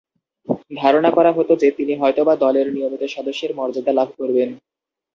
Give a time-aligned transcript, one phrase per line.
[0.77, 4.49] ধারণা করা হতো যে, তিনি হয়তোবা দলের নিয়মিত সদস্যের মর্যাদা লাভ করবেন।